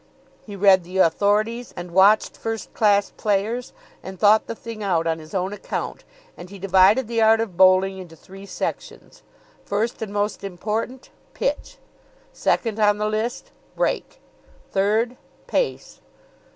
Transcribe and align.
He 0.47 0.55
read 0.55 0.83
the 0.83 0.97
authorities, 0.97 1.75
and 1.77 1.91
watched 1.91 2.35
first 2.35 2.73
class 2.73 3.11
players, 3.17 3.71
and 4.01 4.17
thought 4.19 4.47
the 4.47 4.55
thing 4.55 4.81
out 4.81 5.05
on 5.05 5.19
his 5.19 5.35
own 5.35 5.53
account, 5.53 6.05
and 6.35 6.49
he 6.49 6.57
divided 6.57 7.07
the 7.07 7.21
art 7.21 7.39
of 7.39 7.55
bowling 7.55 7.99
into 7.99 8.15
three 8.15 8.47
sections. 8.47 9.21
First, 9.63 10.01
and 10.01 10.11
most 10.11 10.43
important 10.43 11.11
pitch. 11.35 11.77
Second 12.33 12.79
on 12.79 12.97
the 12.97 13.05
list 13.07 13.51
break. 13.75 14.19
Third 14.71 15.17
pace. 15.45 16.01